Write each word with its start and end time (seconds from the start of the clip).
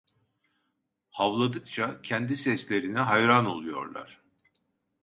Havladıkça 1.09 2.01
kendi 2.01 2.37
seslerine 2.37 2.99
hayran 2.99 3.45
oluyorlar. 3.45 4.21